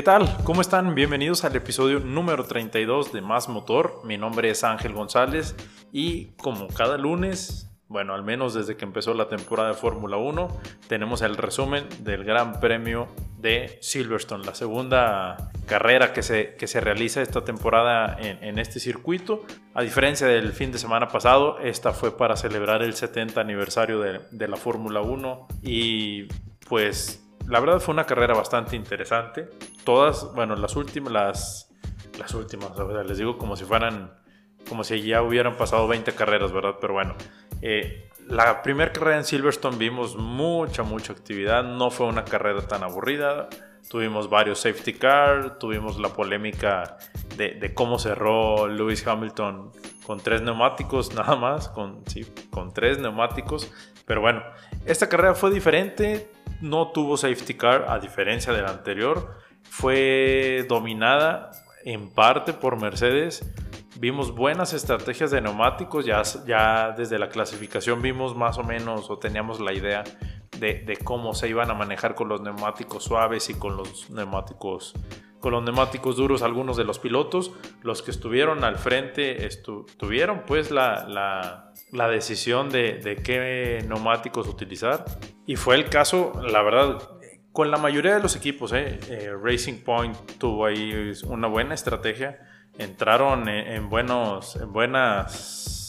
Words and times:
¿Qué 0.00 0.04
tal? 0.04 0.34
¿Cómo 0.44 0.62
están? 0.62 0.94
Bienvenidos 0.94 1.44
al 1.44 1.54
episodio 1.56 2.00
número 2.00 2.44
32 2.44 3.12
de 3.12 3.20
Más 3.20 3.50
Motor. 3.50 4.00
Mi 4.02 4.16
nombre 4.16 4.48
es 4.48 4.64
Ángel 4.64 4.94
González 4.94 5.54
y 5.92 6.28
como 6.38 6.68
cada 6.68 6.96
lunes, 6.96 7.70
bueno, 7.86 8.14
al 8.14 8.22
menos 8.22 8.54
desde 8.54 8.78
que 8.78 8.86
empezó 8.86 9.12
la 9.12 9.28
temporada 9.28 9.68
de 9.68 9.74
Fórmula 9.74 10.16
1, 10.16 10.48
tenemos 10.88 11.20
el 11.20 11.36
resumen 11.36 11.86
del 11.98 12.24
Gran 12.24 12.60
Premio 12.60 13.08
de 13.36 13.76
Silverstone, 13.82 14.46
la 14.46 14.54
segunda 14.54 15.50
carrera 15.66 16.14
que 16.14 16.22
se, 16.22 16.54
que 16.54 16.66
se 16.66 16.80
realiza 16.80 17.20
esta 17.20 17.44
temporada 17.44 18.16
en, 18.18 18.58
este 18.58 18.80
circuito. 18.80 19.44
A 19.74 19.82
diferencia 19.82 20.26
del 20.26 20.54
fin 20.54 20.72
de 20.72 20.78
semana 20.78 21.08
pasado, 21.08 21.58
esta 21.58 21.92
fue 21.92 22.16
para 22.16 22.38
celebrar 22.38 22.82
el 22.82 22.94
70 22.94 23.38
aniversario 23.38 24.00
de, 24.00 24.20
de 24.30 24.48
la 24.48 24.56
Fórmula 24.56 25.02
1 25.02 25.48
y 25.62 26.22
pues 26.70 27.22
la 27.50 27.58
verdad 27.58 27.80
fue 27.80 27.92
una 27.92 28.06
carrera 28.06 28.34
bastante 28.34 28.76
interesante. 28.76 29.48
Todas, 29.90 30.32
bueno, 30.36 30.54
las 30.54 30.76
últimas, 30.76 31.68
las, 32.16 32.34
últimas, 32.34 32.70
les 33.08 33.18
digo 33.18 33.36
como 33.36 33.56
si 33.56 33.64
fueran, 33.64 34.12
como 34.68 34.84
si 34.84 35.02
ya 35.02 35.20
hubieran 35.20 35.56
pasado 35.56 35.88
20 35.88 36.12
carreras, 36.12 36.52
¿verdad? 36.52 36.76
Pero 36.80 36.92
bueno, 36.92 37.16
eh, 37.60 38.08
la 38.28 38.62
primera 38.62 38.92
carrera 38.92 39.16
en 39.16 39.24
Silverstone 39.24 39.78
vimos 39.78 40.14
mucha, 40.14 40.84
mucha 40.84 41.12
actividad. 41.12 41.64
No 41.64 41.90
fue 41.90 42.06
una 42.06 42.24
carrera 42.24 42.62
tan 42.68 42.84
aburrida. 42.84 43.48
Tuvimos 43.88 44.30
varios 44.30 44.60
safety 44.60 44.92
car, 44.92 45.58
tuvimos 45.58 45.98
la 45.98 46.10
polémica 46.10 46.96
de, 47.36 47.74
cómo 47.74 47.98
cerró 47.98 48.68
Lewis 48.68 49.04
Hamilton 49.04 49.72
con 50.06 50.20
tres 50.20 50.40
neumáticos 50.40 51.12
nada 51.16 51.34
más, 51.34 51.68
con, 51.68 52.04
con 52.50 52.72
tres 52.72 53.00
neumáticos. 53.00 53.68
Pero 54.06 54.20
bueno, 54.20 54.44
esta 54.86 55.08
carrera 55.08 55.34
fue 55.34 55.50
diferente 55.50 56.30
no 56.60 56.88
tuvo 56.88 57.16
safety 57.16 57.54
car 57.54 57.86
a 57.88 57.98
diferencia 57.98 58.52
de 58.52 58.62
la 58.62 58.70
anterior. 58.70 59.38
Fue 59.70 60.66
dominada 60.68 61.52
en 61.84 62.10
parte 62.10 62.52
por 62.52 62.78
Mercedes. 62.78 63.48
Vimos 63.98 64.34
buenas 64.34 64.72
estrategias 64.72 65.30
de 65.30 65.40
neumáticos, 65.40 66.04
ya, 66.04 66.92
desde 66.96 67.18
la 67.18 67.28
clasificación 67.28 68.02
vimos 68.02 68.36
más 68.36 68.58
o 68.58 68.64
menos 68.64 69.08
o 69.10 69.18
teníamos 69.18 69.60
la 69.60 69.72
idea 69.72 70.02
de, 70.58 70.98
cómo 71.04 71.34
se 71.34 71.48
iban 71.48 71.70
a 71.70 71.74
manejar 71.74 72.14
con 72.14 72.28
los 72.28 72.40
neumáticos 72.40 73.04
suaves 73.04 73.48
y 73.48 73.54
con 73.54 73.76
los 73.76 74.10
neumáticos 74.10 74.94
con 75.38 75.52
los 75.52 75.62
neumáticos 75.62 76.16
duros 76.16 76.42
algunos 76.42 76.76
de 76.76 76.84
los 76.84 76.98
pilotos. 76.98 77.52
Los 77.82 78.02
que 78.02 78.10
estuvieron 78.10 78.62
al 78.62 78.76
frente 78.76 79.48
tuvieron 79.96 80.42
pues 80.46 80.70
la, 80.70 81.72
decisión 82.10 82.68
de, 82.68 82.98
de, 82.98 83.16
qué 83.16 83.82
neumáticos 83.86 84.48
utilizar. 84.48 85.04
Y 85.46 85.56
fue 85.56 85.76
el 85.76 85.88
caso, 85.88 86.32
la 86.42 86.60
verdad, 86.60 86.98
con 87.52 87.70
la 87.70 87.76
mayoría 87.78 88.14
de 88.14 88.20
los 88.20 88.36
equipos. 88.36 88.72
¿eh? 88.72 88.98
Eh, 89.08 89.32
Racing 89.40 89.82
Point 89.84 90.16
tuvo 90.38 90.66
ahí 90.66 91.12
una 91.26 91.48
buena 91.48 91.74
estrategia. 91.74 92.38
Entraron 92.78 93.48
en, 93.48 93.90
buenos, 93.90 94.56
en 94.56 94.72
buenas 94.72 95.79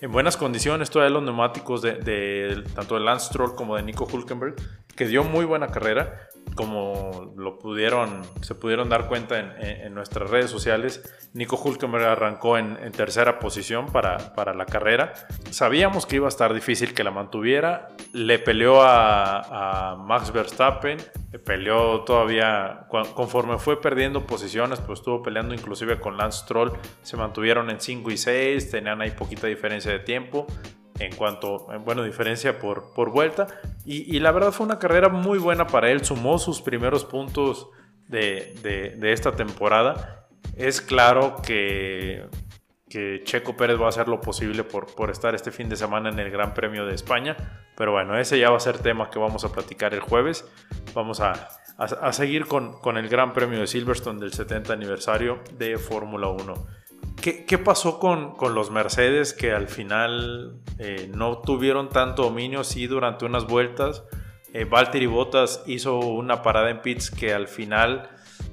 en 0.00 0.12
buenas 0.12 0.36
condiciones 0.36 0.90
todavía 0.90 1.14
los 1.14 1.22
neumáticos 1.22 1.82
de, 1.82 2.64
tanto 2.74 2.94
de 2.94 3.00
Lance 3.00 3.26
Stroll 3.26 3.54
como 3.54 3.76
de 3.76 3.82
Nico 3.82 4.06
Hulkenberg, 4.10 4.54
que 4.94 5.06
dio 5.06 5.24
muy 5.24 5.44
buena 5.44 5.68
carrera, 5.68 6.28
como 6.54 7.34
lo 7.36 7.58
pudieron, 7.58 8.22
se 8.40 8.54
pudieron 8.54 8.88
dar 8.88 9.06
cuenta 9.06 9.38
en, 9.38 9.94
nuestras 9.94 10.30
redes 10.30 10.50
sociales, 10.50 11.02
Nico 11.32 11.56
Hulkenberg 11.56 12.04
arrancó 12.04 12.58
en, 12.58 12.76
tercera 12.92 13.38
posición 13.38 13.86
para, 13.86 14.34
para, 14.34 14.54
la 14.54 14.66
carrera. 14.66 15.12
Sabíamos 15.50 16.06
que 16.06 16.16
iba 16.16 16.26
a 16.26 16.28
estar 16.28 16.52
difícil 16.52 16.94
que 16.94 17.04
la 17.04 17.10
mantuviera. 17.12 17.88
Le 18.12 18.38
peleó 18.38 18.82
a, 18.82 19.96
Max 20.04 20.32
Verstappen, 20.32 20.98
le 21.30 21.38
peleó 21.38 22.00
todavía, 22.00 22.86
conforme 23.14 23.58
fue 23.58 23.80
perdiendo 23.80 24.26
posiciones, 24.26 24.80
pues 24.80 24.98
estuvo 25.00 25.22
peleando 25.22 25.54
inclusive 25.54 26.00
con 26.00 26.16
Lance 26.16 26.40
Stroll. 26.40 26.72
Se 27.02 27.16
mantuvieron 27.16 27.70
en 27.70 27.80
5 27.80 28.10
y 28.10 28.16
6, 28.16 28.70
tenían 28.70 29.00
ahí 29.00 29.12
poquita 29.12 29.46
diferencia 29.46 29.87
de 29.90 29.98
tiempo 30.00 30.46
en 30.98 31.14
cuanto, 31.14 31.66
bueno, 31.84 32.02
diferencia 32.02 32.58
por, 32.58 32.92
por 32.92 33.10
vuelta. 33.10 33.46
Y, 33.84 34.18
la 34.20 34.32
verdad 34.32 34.52
fue 34.52 34.66
una 34.66 34.78
carrera 34.78 35.08
muy 35.08 35.38
buena 35.38 35.66
para 35.66 35.90
él, 35.90 36.04
sumó 36.04 36.38
sus 36.38 36.60
primeros 36.60 37.04
puntos 37.04 37.68
de, 38.06 38.54
de, 38.62 39.12
esta 39.12 39.32
temporada. 39.32 40.26
Es 40.56 40.80
claro 40.80 41.36
que, 41.42 42.26
que, 42.90 43.22
Checo 43.24 43.56
Pérez 43.56 43.80
va 43.80 43.86
a 43.86 43.88
hacer 43.88 44.08
lo 44.08 44.20
posible 44.20 44.64
por, 44.64 44.94
por 44.94 45.10
estar 45.10 45.34
este 45.34 45.50
fin 45.50 45.68
de 45.68 45.76
semana 45.76 46.10
en 46.10 46.18
el 46.18 46.30
Gran 46.30 46.52
Premio 46.52 46.84
de 46.84 46.94
España, 46.94 47.36
pero 47.76 47.92
bueno, 47.92 48.18
ese 48.18 48.38
ya 48.38 48.50
va 48.50 48.56
a 48.56 48.60
ser 48.60 48.78
tema 48.78 49.08
que 49.08 49.18
vamos 49.18 49.44
a 49.44 49.52
platicar 49.52 49.94
el 49.94 50.00
jueves. 50.00 50.44
Vamos 50.94 51.20
a, 51.20 51.48
a, 51.78 52.12
seguir 52.12 52.46
con, 52.46 52.78
con 52.80 52.98
el 52.98 53.08
Gran 53.08 53.32
Premio 53.32 53.60
de 53.60 53.66
Silverstone 53.66 54.20
del 54.20 54.32
70 54.32 54.72
aniversario 54.72 55.40
de 55.56 55.78
Fórmula 55.78 56.28
1. 56.28 56.66
¿Qué, 57.20 57.58
pasó 57.58 57.98
con, 57.98 58.36
los 58.54 58.70
Mercedes 58.70 59.32
que 59.32 59.52
al 59.52 59.68
final 59.68 60.60
eh, 60.78 61.10
no 61.12 61.38
tuvieron 61.38 61.88
tanto 61.88 62.22
dominio? 62.22 62.62
Sí, 62.62 62.86
durante 62.86 63.24
unas 63.24 63.46
vueltas. 63.46 64.04
Eh, 64.54 64.64
Valtteri 64.64 65.06
Bottas 65.06 65.62
hizo 65.66 65.98
una 65.98 66.42
parada 66.42 66.70
en 66.70 66.80
pits 66.80 67.10
que 67.10 67.34
al 67.34 67.48
final 67.48 68.08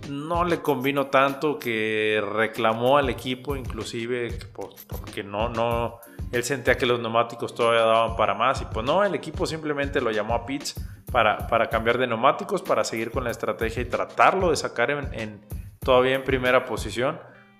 no 0.10 0.44
le 0.44 0.62
convino 0.62 1.08
tanto, 1.08 1.60
que 1.60 2.24
reclamó 2.34 2.98
al 2.98 3.10
equipo, 3.10 3.56
inclusive 3.56 4.38
porque 4.52 5.24
no, 5.24 5.48
no, 5.50 6.00
él 6.32 6.44
sentía 6.44 6.76
que 6.76 6.88
los 6.88 7.00
neumáticos 7.00 7.54
todavía 7.54 7.82
daban 7.84 8.16
para 8.16 8.34
más. 8.34 8.62
Y 8.62 8.66
pues 8.66 8.84
no, 8.84 9.04
el 9.04 9.14
equipo 9.14 9.46
simplemente 9.46 10.02
lo 10.02 10.10
llamó 10.10 10.34
a 10.34 10.46
pits 10.46 10.76
para, 11.12 11.48
para 11.48 11.70
cambiar 11.70 12.00
de 12.00 12.08
neumáticos, 12.08 12.64
para 12.64 12.84
seguir 12.84 13.12
con 13.12 13.24
la 13.24 13.32
estrategia 13.32 13.84
y 13.84 13.86
tratarlo 13.86 14.50
de 14.50 14.56
sacar 14.56 14.90
en, 14.90 15.42
todavía 15.80 16.16
en 16.16 16.24
primera 16.24 16.66
posición 16.66 17.20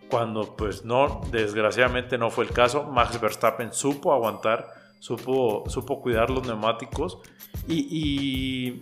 cuando 0.10 0.56
pues 0.56 0.86
no, 0.86 1.22
desgraciadamente 1.32 2.18
no 2.18 2.30
fue 2.30 2.46
el 2.46 2.52
caso. 2.52 2.84
Max 2.84 3.20
Verstappen 3.20 3.74
supo 3.74 4.14
aguantar, 4.14 4.68
supo, 5.00 5.64
supo 5.68 6.02
cuidar 6.02 6.30
los 6.30 6.46
neumáticos 6.48 7.20
y, 7.68 8.80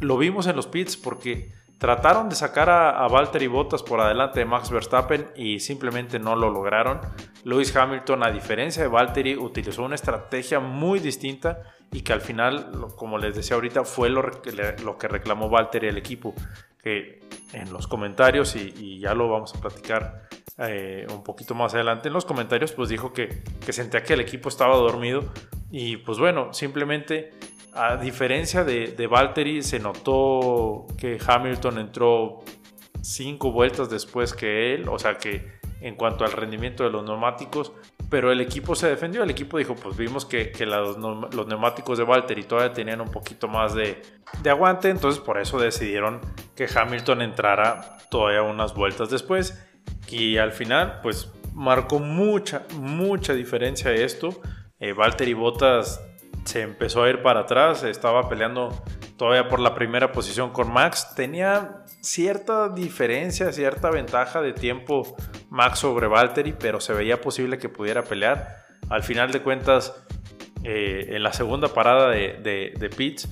lo 0.00 0.16
vimos 0.16 0.46
en 0.46 0.54
los 0.54 0.68
pits 0.68 0.96
porque 0.96 1.50
trataron 1.78 2.28
de 2.28 2.36
sacar 2.36 2.70
a, 2.70 3.04
a 3.04 3.08
Valtteri 3.08 3.48
Bottas 3.48 3.82
por 3.82 4.00
adelante 4.00 4.38
de 4.38 4.44
Max 4.44 4.70
Verstappen 4.70 5.26
y 5.34 5.58
simplemente 5.58 6.20
no 6.20 6.36
lo 6.36 6.50
lograron. 6.50 7.00
Lewis 7.42 7.74
Hamilton, 7.74 8.22
a 8.22 8.30
diferencia 8.30 8.80
de 8.82 8.88
Valtteri, 8.88 9.36
utilizó 9.36 9.82
una 9.82 9.96
estrategia 9.96 10.60
muy 10.60 11.00
distinta 11.00 11.62
y 11.90 12.02
que 12.02 12.12
al 12.12 12.20
final, 12.20 12.70
como 12.96 13.18
les 13.18 13.34
decía 13.34 13.56
ahorita, 13.56 13.84
fue 13.84 14.08
lo, 14.08 14.22
lo 14.84 14.98
que 14.98 15.08
reclamó 15.08 15.48
Valtteri 15.48 15.88
el 15.88 15.96
equipo. 15.96 16.34
Que 16.82 17.20
en 17.52 17.72
los 17.72 17.86
comentarios, 17.86 18.54
y 18.56 19.00
ya 19.00 19.14
lo 19.14 19.28
vamos 19.28 19.54
a 19.54 19.60
platicar 19.60 20.28
eh, 20.60 21.06
un 21.10 21.22
poquito 21.22 21.54
más 21.54 21.72
adelante 21.74 22.08
en 22.08 22.14
los 22.14 22.24
comentarios, 22.24 22.72
pues 22.72 22.88
dijo 22.88 23.12
que, 23.12 23.42
que 23.64 23.72
sentía 23.72 24.02
que 24.02 24.14
el 24.14 24.20
equipo 24.20 24.48
estaba 24.48 24.76
dormido. 24.76 25.32
Y 25.70 25.98
pues 25.98 26.18
bueno, 26.18 26.52
simplemente 26.52 27.30
a 27.74 27.96
diferencia 27.96 28.64
de, 28.64 28.88
de 28.88 29.06
Valtteri, 29.06 29.62
se 29.62 29.78
notó 29.78 30.86
que 30.98 31.18
Hamilton 31.24 31.78
entró 31.78 32.40
cinco 33.00 33.52
vueltas 33.52 33.88
después 33.88 34.34
que 34.34 34.74
él, 34.74 34.88
o 34.88 34.98
sea 34.98 35.16
que 35.16 35.58
en 35.80 35.94
cuanto 35.94 36.24
al 36.24 36.32
rendimiento 36.32 36.82
de 36.82 36.90
los 36.90 37.04
neumáticos, 37.04 37.72
pero 38.10 38.32
el 38.32 38.40
equipo 38.40 38.74
se 38.74 38.88
defendió, 38.88 39.22
el 39.22 39.30
equipo 39.30 39.58
dijo, 39.58 39.74
pues 39.74 39.96
vimos 39.96 40.24
que, 40.24 40.52
los, 40.66 40.98
neumáticos 41.46 41.98
de 41.98 42.04
Valtteri 42.04 42.44
todavía 42.44 42.72
tenían 42.72 43.00
un 43.00 43.10
poquito 43.10 43.48
más 43.48 43.74
de, 43.74 44.02
de, 44.42 44.50
aguante, 44.50 44.88
entonces 44.88 45.20
por 45.20 45.38
eso 45.38 45.58
decidieron 45.58 46.20
que 46.56 46.66
Hamilton 46.74 47.22
entrara 47.22 47.98
todavía 48.10 48.42
unas 48.42 48.74
vueltas 48.74 49.10
después 49.10 49.62
y 50.08 50.38
al 50.38 50.52
final, 50.52 51.00
pues 51.02 51.30
marcó 51.52 51.98
mucha, 51.98 52.62
mucha 52.74 53.34
diferencia 53.34 53.92
esto. 53.92 54.40
Eh, 54.78 54.92
Valtteri 54.92 55.34
Bottas 55.34 56.00
se 56.44 56.62
empezó 56.62 57.02
a 57.02 57.10
ir 57.10 57.22
para 57.22 57.40
atrás, 57.40 57.82
estaba 57.82 58.28
peleando 58.28 58.70
todavía 59.16 59.48
por 59.48 59.60
la 59.60 59.74
primera 59.74 60.12
posición 60.12 60.50
con 60.50 60.72
Max. 60.72 61.14
Tenía 61.14 61.84
cierta 62.00 62.68
diferencia, 62.68 63.52
cierta 63.52 63.90
ventaja 63.90 64.40
de 64.40 64.52
tiempo 64.52 65.16
Max 65.50 65.80
sobre 65.80 66.06
Valtteri, 66.06 66.52
pero 66.52 66.80
se 66.80 66.92
veía 66.92 67.20
posible 67.20 67.58
que 67.58 67.68
pudiera 67.68 68.02
pelear. 68.02 68.66
Al 68.88 69.02
final 69.02 69.32
de 69.32 69.42
cuentas, 69.42 70.04
eh, 70.64 71.06
en 71.10 71.22
la 71.22 71.32
segunda 71.32 71.68
parada 71.68 72.10
de, 72.10 72.74
de, 72.78 72.90
Pitts, 72.90 73.28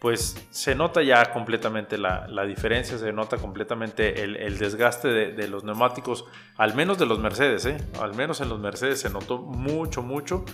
pues 0.00 0.36
se 0.50 0.74
nota 0.74 1.02
ya 1.02 1.32
completamente 1.32 1.96
la, 1.98 2.44
diferencia, 2.46 2.98
se 2.98 3.12
nota 3.12 3.38
completamente 3.38 4.22
el, 4.22 4.58
desgaste 4.58 5.08
de, 5.08 5.48
los 5.48 5.64
neumáticos, 5.64 6.26
al 6.56 6.74
menos 6.74 6.98
de 6.98 7.06
los 7.06 7.18
Mercedes, 7.18 7.66
¿eh? 7.66 7.76
al 8.00 8.14
menos 8.14 8.40
en 8.40 8.48
los 8.48 8.60
Mercedes 8.60 9.00
se 9.00 9.10
notó 9.10 9.38
mucho, 9.38 10.02
mucho. 10.02 10.44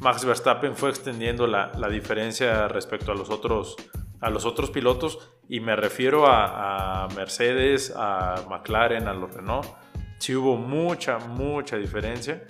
Max 0.00 0.24
Verstappen 0.24 0.76
fue 0.76 0.90
extendiendo 0.90 1.46
la, 1.46 1.70
diferencia 1.90 2.68
respecto 2.68 3.12
a 3.12 3.14
los 3.14 3.30
otros 3.30 3.76
a 4.20 4.30
los 4.30 4.44
otros 4.44 4.70
pilotos 4.70 5.18
y 5.48 5.60
me 5.60 5.76
refiero 5.76 6.26
a, 6.26 7.08
Mercedes, 7.16 7.92
a 7.96 8.44
McLaren, 8.48 9.08
a 9.08 9.14
los 9.14 9.34
Renault. 9.34 9.66
Sí 10.18 10.34
hubo 10.34 10.56
mucha, 10.56 11.18
mucha 11.18 11.76
diferencia. 11.76 12.44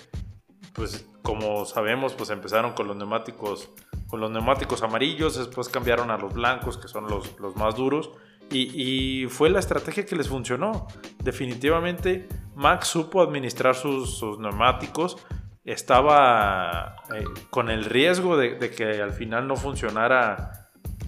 Pues 0.72 1.06
como 1.22 1.64
sabemos, 1.64 2.14
pues 2.14 2.30
empezaron 2.30 2.72
con 2.72 2.86
los 2.86 2.96
neumáticos 2.96 3.70
con 4.10 4.20
los 4.20 4.30
neumáticos 4.30 4.82
amarillos, 4.82 5.38
después 5.38 5.68
cambiaron 5.68 6.10
a 6.10 6.18
los 6.18 6.34
blancos, 6.34 6.76
que 6.76 6.88
son 6.88 7.06
los, 7.08 7.38
los 7.38 7.54
más 7.56 7.76
duros, 7.76 8.10
Y, 8.52 9.26
fue 9.28 9.48
la 9.48 9.60
estrategia 9.60 10.04
que 10.04 10.16
les 10.16 10.28
funcionó. 10.28 10.88
Definitivamente 11.22 12.28
Max 12.56 12.88
supo 12.88 13.22
administrar 13.22 13.76
sus, 13.76 14.20
neumáticos. 14.40 15.16
Estaba 15.64 16.96
eh, 17.14 17.22
con 17.50 17.70
el 17.70 17.84
riesgo 17.84 18.36
de, 18.36 18.58
que 18.70 19.00
al 19.00 19.12
final 19.12 19.46
no 19.46 19.54
funcionara 19.54 20.59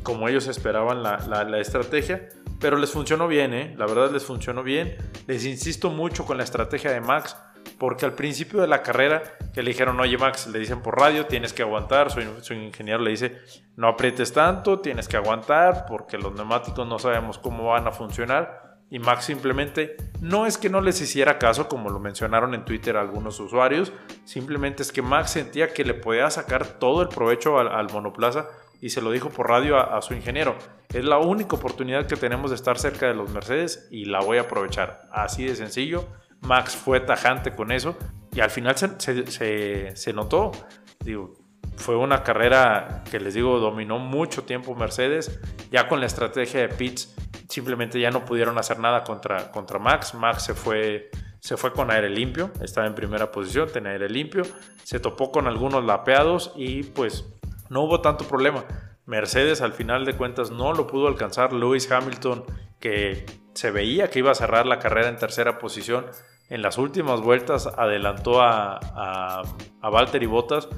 como 0.02 0.28
ellos 0.28 0.49
esperaban 0.49 1.02
la, 1.02 1.58
estrategia. 1.60 2.28
Pero 2.60 2.76
les 2.76 2.90
funcionó 2.90 3.26
bien, 3.26 3.54
¿eh? 3.54 3.75
la 3.76 3.87
verdad 3.87 4.10
les 4.10 4.25
funcionó 4.25 4.62
bien. 4.62 4.96
Les 5.26 5.44
insisto 5.44 5.90
mucho 5.90 6.25
con 6.25 6.37
la 6.37 6.44
estrategia 6.44 6.93
de 6.93 7.00
Max 7.00 7.37
porque 7.78 8.04
al 8.04 8.12
principio 8.12 8.60
de 8.60 8.69
la 8.69 8.82
carrera 8.82 9.22
que 9.52 9.62
le 9.62 9.70
dijeron, 9.70 9.99
oye 9.99 10.16
Max, 10.16 10.46
le 10.46 10.60
dicen 10.60 10.82
por 10.82 10.99
radio, 10.99 11.26
tienes 11.26 11.52
que 11.52 11.62
aguantar, 11.62 12.10
su, 12.10 12.20
su, 12.40 12.54
ingeniero 12.54 13.00
le 13.00 13.10
dice, 13.10 13.38
no 13.76 13.88
aprietes 13.88 14.32
tanto, 14.32 14.78
tienes 14.78 15.08
que 15.08 15.16
aguantar 15.16 15.87
porque 15.87 16.16
los 16.16 16.32
neumáticos 16.32 16.87
no 16.87 16.99
sabemos 16.99 17.38
cómo 17.38 17.64
van 17.64 17.87
a 17.88 17.93
funcionar. 17.93 18.72
Y 18.93 18.99
Max 18.99 19.25
simplemente 19.25 19.96
no 20.20 20.44
es 20.44 20.58
que 20.58 20.69
no 20.69 20.82
les 20.82 21.00
hiciera 21.00 21.38
caso, 21.38 21.66
como 21.66 21.88
lo 21.88 21.99
mencionaron 21.99 22.52
en 22.52 22.66
Twitter 22.66 22.99
algunos 22.99 23.40
usuarios, 23.40 23.90
simplemente 24.25 24.82
es 24.82 24.93
que 24.93 25.00
Max 25.00 25.31
sentía 25.31 25.72
que 25.72 25.82
le 25.82 25.94
podía 25.94 26.28
sacar 26.28 26.66
todo 26.78 27.00
el 27.00 27.08
provecho 27.08 27.58
al, 27.58 27.90
monoplaza 27.90 28.49
y 28.82 28.90
se 28.90 29.00
lo 29.00 29.12
dijo 29.12 29.31
por 29.31 29.49
radio 29.49 29.79
a, 29.79 30.02
su 30.02 30.12
ingeniero. 30.12 30.56
Es 30.93 31.05
la 31.05 31.19
única 31.19 31.55
oportunidad 31.55 32.06
que 32.06 32.17
tenemos 32.17 32.50
de 32.50 32.56
estar 32.56 32.76
cerca 32.79 33.06
de 33.06 33.14
los 33.14 33.31
Mercedes 33.31 33.87
y 33.93 34.06
la 34.06 34.20
voy 34.20 34.38
a 34.38 34.43
aprovechar. 34.43 35.08
Así 35.12 35.44
de 35.44 35.55
sencillo. 35.55 36.05
Max 36.40 36.75
fue 36.75 36.99
tajante 36.99 37.55
con 37.55 37.70
eso 37.70 37.96
y 38.34 38.40
al 38.40 38.50
final 38.50 38.76
se, 38.76 40.12
notó. 40.12 40.50
Digo, 40.99 41.32
fue 41.76 41.96
una 41.96 42.25
carrera 42.25 43.05
que 43.08 43.20
les 43.20 43.34
digo 43.34 43.61
dominó 43.61 44.00
mucho 44.00 44.43
tiempo 44.43 44.75
Mercedes. 44.75 45.40
Ya 45.70 45.87
con 45.87 46.00
la 46.00 46.06
estrategia 46.06 46.62
de 46.62 46.69
Pitts 46.69 47.14
simplemente 47.49 48.00
ya 48.00 48.11
no 48.11 48.25
pudieron 48.25 48.58
hacer 48.58 48.81
nada 48.81 49.05
contra, 49.05 49.52
contra 49.52 49.78
Max. 49.78 50.12
Max 50.14 50.43
se 50.43 50.55
fue, 50.55 51.08
se 51.38 51.56
fue 51.56 51.73
con 51.73 51.93
aire 51.93 52.11
limpio, 52.11 52.50
estaba 52.61 52.88
en 52.88 52.96
primera 52.96 53.31
posición, 53.31 53.70
tenía 53.73 53.93
aire 53.93 54.08
limpio. 54.08 54.43
Se 54.82 54.99
topó 54.99 55.31
con 55.31 55.46
algunos 55.46 55.85
lapeados 55.85 56.52
y 56.56 56.82
pues 56.82 57.32
no 57.72 57.82
hubo 57.82 58.00
tanto 58.00 58.24
problema. 58.24 58.64
Mercedes 59.06 59.62
al 59.62 59.72
final 59.72 60.04
de 60.04 60.14
cuentas 60.14 60.50
no 60.50 60.74
lo 60.74 60.86
pudo 60.86 61.08
alcanzar. 61.08 61.52
Lewis 61.52 61.90
Hamilton, 61.90 62.44
que 62.78 63.24
se 63.54 63.70
veía 63.70 64.10
que 64.10 64.19
iba 64.19 64.30
a 64.30 64.34
cerrar 64.34 64.66
la 64.66 64.78
carrera 64.78 65.08
en 65.08 65.16
tercera 65.16 65.58
posición, 65.58 66.06
en 66.50 66.60
las 66.60 66.76
últimas 66.76 67.22
vueltas 67.22 67.66
adelantó 67.66 68.42
a, 68.42 68.76
a, 68.76 69.42
a 69.80 69.90
Valtteri 69.90 70.26
Bottas, 70.26 70.69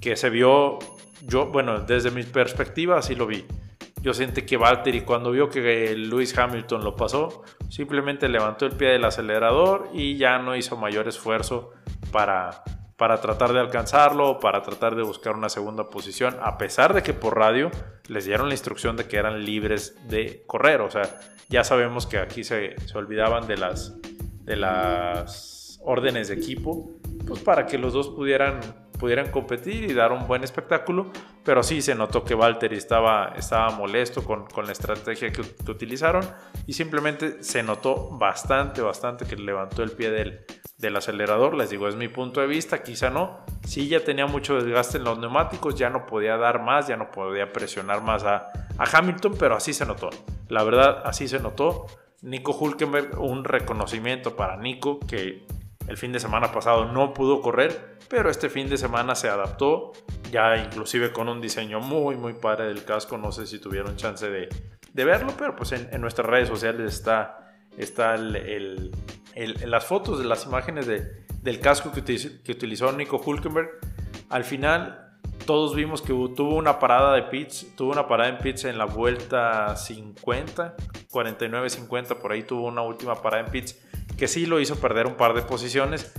que 0.00 0.16
se 0.16 0.30
vio, 0.30 0.78
yo, 1.26 1.46
bueno, 1.46 1.80
desde 1.80 2.10
mi 2.10 2.22
perspectiva 2.22 2.98
así 2.98 3.14
lo 3.14 3.26
vi. 3.26 3.44
Yo 4.00 4.14
sentí 4.14 4.42
que 4.42 4.56
Valtteri 4.56 5.02
cuando 5.02 5.30
vio 5.30 5.50
que 5.50 5.94
Lewis 5.94 6.36
Hamilton 6.36 6.82
lo 6.84 6.96
pasó, 6.96 7.42
simplemente 7.68 8.30
levantó 8.30 8.64
el 8.64 8.72
pie 8.72 8.88
del 8.88 9.04
acelerador 9.04 9.90
y 9.92 10.16
ya 10.16 10.38
no 10.38 10.56
hizo 10.56 10.78
mayor 10.78 11.06
esfuerzo 11.06 11.72
para, 12.10 12.62
para 13.00 13.18
tratar 13.18 13.54
de 13.54 13.60
alcanzarlo, 13.60 14.40
para 14.40 14.60
tratar 14.60 14.94
de 14.94 15.02
buscar 15.02 15.34
una 15.34 15.48
segunda 15.48 15.88
posición, 15.88 16.36
a 16.42 16.58
pesar 16.58 16.92
de 16.92 17.02
que 17.02 17.14
por 17.14 17.34
radio 17.34 17.70
les 18.08 18.26
dieron 18.26 18.48
la 18.48 18.52
instrucción 18.52 18.94
de 18.94 19.08
que 19.08 19.16
eran 19.16 19.42
libres 19.42 19.96
de 20.06 20.44
correr. 20.46 20.82
O 20.82 20.90
sea, 20.90 21.18
ya 21.48 21.64
sabemos 21.64 22.06
que 22.06 22.18
aquí 22.18 22.44
se, 22.44 22.78
se 22.86 22.98
olvidaban 22.98 23.46
de 23.46 23.56
las, 23.56 23.94
de 24.44 24.56
las 24.56 25.80
órdenes 25.82 26.28
de 26.28 26.34
equipo, 26.34 26.90
pues 27.26 27.40
para 27.40 27.64
que 27.64 27.78
los 27.78 27.94
dos 27.94 28.10
pudieran, 28.10 28.60
pudieran 29.00 29.30
competir 29.30 29.90
y 29.90 29.94
dar 29.94 30.12
un 30.12 30.26
buen 30.28 30.44
espectáculo, 30.44 31.10
pero 31.42 31.62
sí 31.62 31.80
se 31.80 31.94
notó 31.94 32.22
que 32.22 32.34
Valtteri 32.34 32.76
estaba, 32.76 33.32
estaba 33.34 33.70
molesto 33.70 34.22
con, 34.22 34.44
con 34.46 34.66
la 34.66 34.72
estrategia 34.72 35.32
que, 35.32 35.40
utilizaron 35.40 36.22
y 36.66 36.74
simplemente 36.74 37.42
se 37.42 37.62
notó 37.62 38.10
bastante, 38.10 38.82
bastante 38.82 39.24
que 39.24 39.36
levantó 39.36 39.82
el 39.82 39.92
pie 39.92 40.10
del, 40.10 40.44
del 40.76 40.96
acelerador, 40.96 41.54
les 41.54 41.70
digo, 41.70 41.88
es 41.88 41.96
mi 41.96 42.08
punto 42.08 42.42
de 42.42 42.46
vista, 42.46 42.82
quizá 42.82 43.08
no, 43.08 43.40
sí 43.64 43.88
ya 43.88 44.04
tenía 44.04 44.26
mucho 44.26 44.60
desgaste 44.60 44.98
en 44.98 45.04
los 45.04 45.18
neumáticos, 45.18 45.74
ya 45.76 45.88
no 45.88 46.04
podía 46.04 46.36
dar 46.36 46.62
más, 46.62 46.86
ya 46.86 46.96
no 46.96 47.10
podía 47.10 47.52
presionar 47.52 48.02
más 48.02 48.24
a, 48.24 48.50
a 48.76 48.98
Hamilton, 48.98 49.34
pero 49.38 49.56
así 49.56 49.72
se 49.72 49.86
notó, 49.86 50.10
la 50.48 50.62
verdad, 50.62 51.02
así 51.04 51.26
se 51.26 51.40
notó. 51.40 51.86
Nico 52.22 52.52
Hulkenberg, 52.52 53.18
un 53.18 53.44
reconocimiento 53.44 54.36
para 54.36 54.58
Nico 54.58 55.00
que 55.00 55.46
el 55.88 55.96
fin 55.96 56.12
de 56.12 56.20
semana 56.20 56.52
pasado 56.52 56.92
no 56.92 57.14
pudo 57.14 57.40
correr, 57.40 57.98
pero 58.10 58.28
este 58.28 58.50
fin 58.50 58.68
de 58.68 58.76
semana 58.76 59.14
se 59.14 59.28
adaptó, 59.28 59.92
ya 60.32 60.56
inclusive 60.56 61.12
con 61.12 61.28
un 61.28 61.40
diseño 61.40 61.78
muy 61.78 62.16
muy 62.16 62.34
padre 62.34 62.66
del 62.66 62.84
casco, 62.84 63.16
no 63.16 63.30
sé 63.30 63.46
si 63.46 63.60
tuvieron 63.60 63.96
chance 63.96 64.28
de, 64.28 64.48
verlo, 64.92 65.32
pero 65.38 65.54
pues 65.54 65.70
en, 65.70 66.00
nuestras 66.00 66.26
redes 66.26 66.48
sociales 66.48 66.92
está, 66.92 67.54
está 67.78 68.16
el, 68.16 68.90
las 69.64 69.84
fotos 69.86 70.18
de 70.18 70.24
las 70.24 70.44
imágenes 70.44 70.88
de, 70.88 71.24
del 71.40 71.60
casco 71.60 71.92
que, 71.92 72.02
que 72.02 72.52
utilizó 72.52 72.92
Nico 72.92 73.22
Hulkenberg. 73.24 73.70
Al 74.28 74.42
final 74.42 75.16
todos 75.46 75.76
vimos 75.76 76.02
que 76.02 76.08
tuvo 76.08 76.56
una 76.56 76.80
parada 76.80 77.14
de 77.14 77.22
pits, 77.22 77.76
tuvo 77.76 77.92
una 77.92 78.08
parada 78.08 78.30
en 78.30 78.38
pits 78.38 78.64
en 78.64 78.76
la 78.76 78.86
vuelta 78.86 79.76
50, 79.76 80.76
49-50, 81.12 82.16
por 82.16 82.32
ahí 82.32 82.42
tuvo 82.42 82.66
una 82.66 82.82
última 82.82 83.22
parada 83.22 83.44
en 83.46 83.52
pits 83.52 83.80
que 84.18 84.26
sí 84.26 84.46
lo 84.46 84.58
hizo 84.58 84.76
perder 84.80 85.06
un 85.06 85.14
par 85.14 85.32
de 85.32 85.42
posiciones 85.42 86.12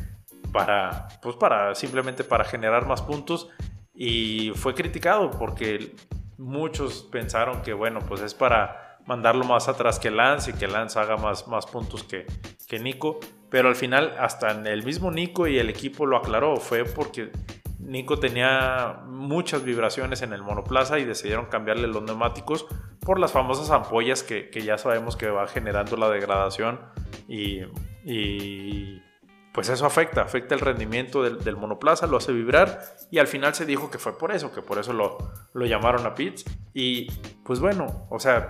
para, 0.51 1.07
pues 1.21 1.35
para 1.35 1.75
simplemente 1.75 2.23
para 2.23 2.43
generar 2.43 2.85
más 2.87 3.01
puntos. 3.01 3.49
Y 3.93 4.51
fue 4.55 4.73
criticado 4.73 5.31
porque 5.31 5.95
muchos 6.37 7.03
pensaron 7.11 7.61
que 7.61 7.73
bueno, 7.73 7.99
pues 7.99 8.21
es 8.21 8.33
para 8.33 8.97
mandarlo 9.05 9.43
más 9.45 9.67
atrás 9.67 9.99
que 9.99 10.11
Lance 10.11 10.51
y 10.51 10.53
que 10.53 10.67
Lance 10.67 10.99
haga 10.99 11.17
más, 11.17 11.47
más 11.47 11.65
puntos 11.65 12.03
que, 12.03 12.25
que 12.67 12.79
Nico, 12.79 13.19
pero 13.49 13.67
al 13.67 13.75
final 13.75 14.15
hasta 14.19 14.51
el 14.51 14.83
mismo 14.83 15.11
Nico 15.11 15.47
y 15.47 15.59
el 15.59 15.69
equipo 15.69 16.05
lo 16.05 16.17
aclaró, 16.17 16.57
fue 16.57 16.85
porque 16.85 17.31
Nico 17.79 18.19
tenía 18.19 19.01
muchas 19.07 19.63
vibraciones 19.63 20.21
en 20.21 20.33
el 20.33 20.41
monoplaza 20.41 20.99
y 20.99 21.05
decidieron 21.05 21.47
cambiarle 21.47 21.87
los 21.87 22.03
neumáticos 22.03 22.65
por 23.01 23.19
las 23.19 23.31
famosas 23.31 23.71
ampollas 23.71 24.23
que, 24.23 24.49
ya 24.63 24.77
sabemos 24.77 25.17
que 25.17 25.29
va 25.29 25.47
generando 25.47 25.97
la 25.97 26.09
degradación 26.09 26.79
y, 27.27 27.61
pues 29.53 29.69
eso 29.69 29.85
afecta, 29.85 30.21
afecta 30.21 30.55
el 30.55 30.61
rendimiento 30.61 31.23
del, 31.23 31.57
monoplaza, 31.57 32.07
lo 32.07 32.17
hace 32.17 32.31
vibrar 32.31 32.81
y 33.09 33.19
al 33.19 33.27
final 33.27 33.53
se 33.53 33.65
dijo 33.65 33.91
que 33.91 33.97
fue 33.97 34.17
por 34.17 34.31
eso, 34.31 34.51
que 34.53 34.61
por 34.61 34.79
eso 34.79 34.93
lo, 34.93 35.65
llamaron 35.65 36.05
a 36.05 36.15
pits 36.15 36.45
y 36.73 37.11
pues 37.43 37.59
bueno, 37.59 38.07
o 38.09 38.19
sea, 38.19 38.47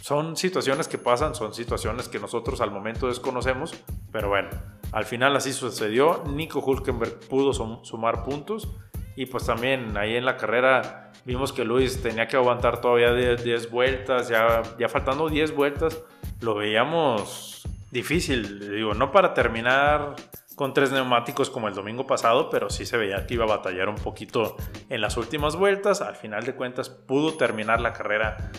son 0.00 0.36
situaciones 0.36 0.86
que 0.86 0.98
pasan, 0.98 1.34
son 1.34 1.52
situaciones 1.52 2.08
que 2.08 2.20
nosotros 2.20 2.60
al 2.60 2.70
momento 2.70 3.08
desconocemos, 3.08 3.74
pero 4.12 4.28
bueno, 4.28 4.50
al 4.92 5.04
final 5.04 5.34
así 5.34 5.52
sucedió. 5.52 6.22
Nico 6.28 6.60
Hulkenberg 6.60 7.18
pudo 7.28 7.52
sumar 7.52 8.22
puntos 8.22 8.68
y 9.16 9.26
pues 9.26 9.46
también 9.46 9.96
ahí 9.96 10.14
en 10.14 10.24
la 10.24 10.36
carrera 10.36 11.10
vimos 11.24 11.52
que 11.52 11.64
Luis 11.64 12.00
tenía 12.02 12.28
que 12.28 12.36
aguantar 12.36 12.80
todavía 12.80 13.12
10 13.34 13.70
vueltas, 13.72 14.28
ya, 14.28 14.62
ya 14.78 14.88
faltando 14.88 15.28
10 15.28 15.56
vueltas, 15.56 16.00
lo 16.40 16.54
veíamos 16.54 17.55
difícil, 17.90 18.70
digo, 18.70 18.94
no 18.94 19.12
para 19.12 19.34
terminar 19.34 20.16
con 20.56 20.72
tres 20.72 20.90
neumáticos 20.90 21.50
como 21.50 21.68
el 21.68 21.74
domingo 21.74 22.06
pasado, 22.06 22.48
pero 22.48 22.70
sí 22.70 22.86
se 22.86 22.96
veía 22.96 23.26
que 23.26 23.34
iba 23.34 23.44
a 23.44 23.48
batallar 23.48 23.88
un 23.88 23.96
poquito 23.96 24.56
en 24.88 25.02
las 25.02 25.16
últimas 25.18 25.54
vueltas. 25.54 26.00
Al 26.00 26.16
final 26.16 26.44
de 26.44 26.54
cuentas 26.54 26.88
pudo 26.88 27.34
terminar 27.34 27.80
la 27.80 27.92
carrera 27.92 28.50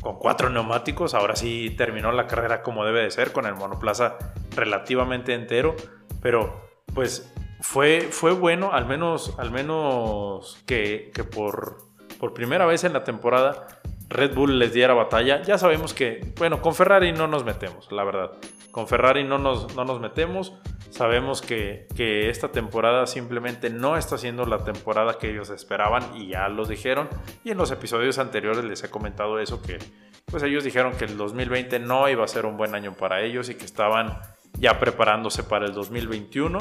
con 0.00 0.18
cuatro 0.18 0.50
neumáticos. 0.50 1.14
Ahora 1.14 1.36
sí 1.36 1.74
terminó 1.76 2.12
la 2.12 2.26
carrera 2.26 2.62
como 2.62 2.84
debe 2.84 3.02
de 3.02 3.10
ser, 3.10 3.32
con 3.32 3.46
el 3.46 3.54
monoplaza 3.54 4.18
relativamente 4.54 5.32
entero. 5.32 5.74
Pero 6.20 6.68
pues 6.94 7.32
fue, 7.60 8.02
fue 8.10 8.32
bueno, 8.32 8.72
al 8.72 8.86
menos, 8.86 9.34
al 9.38 9.50
menos 9.50 10.62
que, 10.66 11.12
por, 11.34 11.78
por 12.20 12.34
primera 12.34 12.66
vez 12.66 12.84
en 12.84 12.92
la 12.92 13.04
temporada 13.04 13.66
Red 14.08 14.34
Bull 14.34 14.58
les 14.58 14.72
diera 14.72 14.94
batalla. 14.94 15.42
Ya 15.42 15.58
sabemos 15.58 15.92
que, 15.94 16.32
bueno, 16.38 16.62
con 16.62 16.74
Ferrari 16.74 17.12
no 17.12 17.26
nos 17.26 17.44
metemos, 17.44 17.90
la 17.92 18.04
verdad. 18.04 18.32
Con 18.70 18.88
Ferrari 18.88 19.24
no 19.24 19.38
nos, 19.38 19.74
no 19.76 19.84
nos 19.84 20.00
metemos. 20.00 20.54
Sabemos 20.90 21.42
que, 21.42 21.86
esta 21.96 22.48
temporada 22.48 23.06
simplemente 23.06 23.70
no 23.70 23.96
está 23.96 24.16
siendo 24.16 24.46
la 24.46 24.64
temporada 24.64 25.18
que 25.18 25.30
ellos 25.30 25.50
esperaban 25.50 26.16
y 26.16 26.28
ya 26.28 26.48
los 26.48 26.68
dijeron. 26.68 27.08
Y 27.44 27.50
en 27.50 27.58
los 27.58 27.70
episodios 27.70 28.18
anteriores 28.18 28.64
les 28.64 28.82
he 28.84 28.90
comentado 28.90 29.38
eso, 29.38 29.62
que 29.62 29.78
pues 30.26 30.42
ellos 30.42 30.64
dijeron 30.64 30.94
que 30.96 31.04
el 31.04 31.16
2020 31.16 31.78
no 31.80 32.08
iba 32.08 32.24
a 32.24 32.28
ser 32.28 32.46
un 32.46 32.56
buen 32.56 32.74
año 32.74 32.94
para 32.94 33.22
ellos 33.22 33.48
y 33.48 33.54
que 33.54 33.64
estaban 33.64 34.18
ya 34.58 34.78
preparándose 34.78 35.42
para 35.42 35.66
el 35.66 35.74
2021. 35.74 36.58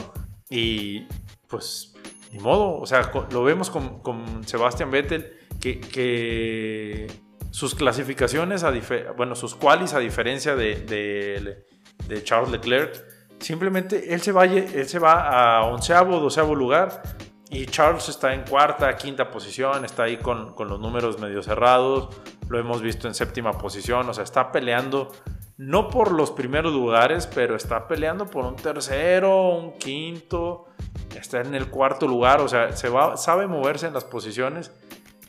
Y 0.50 1.08
pues 1.48 1.94
ni 2.32 2.40
modo, 2.40 2.78
o 2.78 2.86
sea, 2.86 3.12
lo 3.32 3.44
vemos 3.44 3.70
con, 3.70 4.02
con 4.02 4.44
Sebastian 4.46 4.92
Vettel 4.92 5.34
que, 5.62 5.80
que 5.80 7.08
sus 7.52 7.76
clasificaciones, 7.76 8.64
a 8.64 8.74
bueno, 9.16 9.36
sus 9.36 9.56
qualis 9.56 9.94
a 9.94 10.00
diferencia 10.00 10.56
de, 10.56 11.66
de 12.08 12.24
Charles 12.24 12.52
Leclerc, 12.52 13.04
Simplemente 13.40 14.14
él 14.14 14.22
se 14.22 14.32
va, 14.32 14.46
él 14.46 14.88
se 14.88 15.00
va 15.00 15.58
a 15.60 15.66
onceavo, 15.66 16.20
doceavo 16.20 16.56
lugar 16.56 17.04
y 17.50 17.66
Charles 17.68 18.10
está 18.10 18.34
en 18.34 18.44
cuarta, 18.44 18.96
quinta 18.96 19.30
posición, 19.30 19.86
está 19.86 20.04
ahí 20.04 20.18
con, 20.18 20.54
con 20.54 20.68
los 20.68 20.80
números 20.80 21.20
medio 21.20 21.44
cerrados. 21.44 22.10
lo 22.50 22.60
hemos 22.60 22.82
visto 22.82 23.08
en 23.08 23.14
séptima 23.14 23.52
posición, 23.54 24.10
o 24.10 24.14
sea, 24.14 24.24
está 24.24 24.52
peleando 24.52 25.12
no 25.58 25.90
por 25.90 26.12
los 26.12 26.32
primeros 26.32 26.74
lugares, 26.74 27.28
pero 27.28 27.56
está 27.56 27.88
peleando 27.88 28.26
por 28.26 28.46
un 28.46 28.56
tercero, 28.56 29.50
un 29.50 29.78
quinto, 29.78 30.66
está 31.16 31.42
en 31.42 31.54
el 31.54 31.70
cuarto 31.70 32.08
lugar, 32.08 32.42
o 32.42 32.48
sea, 32.48 32.76
se 32.76 32.90
va, 32.90 33.18
sabe 33.18 33.48
moverse 33.48 33.88
en 33.88 33.94
las 33.94 34.04
posiciones 34.04 34.72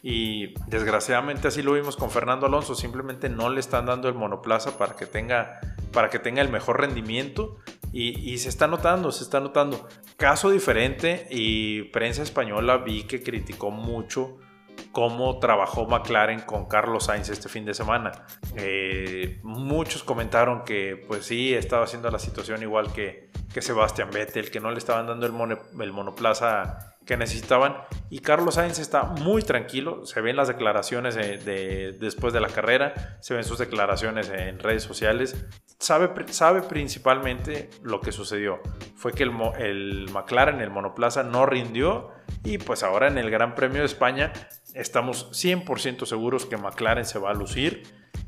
y 0.03 0.55
desgraciadamente 0.69 1.49
así 1.49 1.63
lo 1.63 1.73
vimos 1.73 1.97
con 1.97 2.11
Fernando 2.11 2.47
Alonso, 2.47 2.75
simplemente 2.75 3.29
no 3.29 3.51
le 3.51 3.61
están 3.61 3.87
dando 3.87 4.09
el 4.09 4.15
monoplaza 4.15 4.79
para 4.79 4.97
que 4.97 5.07
tenga, 5.07 5.61
para 5.93 6.09
que 6.11 6.19
tenga 6.19 6.43
el 6.43 6.49
mejor 6.49 6.81
rendimiento 6.81 7.57
y, 7.93 8.19
y 8.33 8.39
se 8.39 8.49
está 8.49 8.67
notando, 8.67 9.13
se 9.13 9.25
está 9.25 9.41
notando. 9.41 9.89
Caso 10.17 10.51
diferente 10.51 11.27
y 11.31 11.85
prensa 11.85 12.23
española 12.23 12.79
vi 12.79 13.05
que 13.05 13.23
criticó 13.23 13.71
mucho 13.71 14.39
cómo 14.93 15.39
trabajó 15.39 15.87
McLaren 15.87 16.41
con 16.41 16.67
Carlos 16.67 17.05
Sainz 17.05 17.29
este 17.29 17.49
fin 17.49 17.65
de 17.65 17.75
semana. 17.75 18.13
Eh, 18.57 19.41
muchos 19.43 20.03
comentaron 20.03 20.65
que 20.65 21.05
pues 21.07 21.27
sí, 21.27 21.55
estaba 21.55 21.85
haciendo 21.85 22.11
la 22.11 22.19
situación 22.19 22.63
igual 22.63 22.93
que, 22.93 23.31
que 23.53 23.63
Sebastian 23.63 24.11
Vettel, 24.11 24.51
que 24.51 24.61
no 24.61 24.71
le 24.71 24.79
estaban 24.79 25.07
dando 25.07 25.27
el, 25.27 25.59
el 25.81 25.93
monoplaza 25.93 26.97
que 27.09 27.17
necesitaban. 27.17 27.75
Y 28.11 28.19
Carlos 28.19 28.57
Sainz 28.57 28.79
está 28.79 29.05
muy 29.05 29.41
tranquilo. 29.41 30.05
Se 30.05 30.21
ven 30.21 30.37
las 30.37 30.49
declaraciones 30.49 31.15
de, 31.15 31.97
después 31.99 32.35
de 32.35 32.41
la 32.41 32.49
carrera, 32.49 33.17
se 33.21 33.33
ven 33.33 33.45
sus 33.45 33.59
declaraciones 33.59 34.29
en 34.29 34.59
redes 34.59 34.83
sociales. 34.83 35.47
Sabe, 35.79 36.11
sabe 36.31 36.61
principalmente 36.61 37.71
lo 37.83 38.03
que 38.03 38.13
sucedió. 38.13 38.61
Fue 38.95 39.13
que 39.13 39.23
el, 39.23 39.33
el 39.59 40.11
McLaren, 40.13 40.61
el 40.61 40.69
monoplaza, 40.69 41.23
no 41.23 41.47
rindió. 41.47 42.11
Y 42.45 42.59
pues 42.59 42.83
ahora 42.83 43.09
en 43.09 43.17
el 43.17 43.31
Gran 43.31 43.55
Premio 43.55 43.81
de 43.81 43.87
España 43.87 44.31
estamos 44.75 45.31
100% 45.33 46.05
seguros 46.05 46.45
que 46.45 46.59
McLaren 46.59 47.07
se 47.07 47.19
va 47.19 47.31
a 47.31 47.35
lucir, 47.35 47.85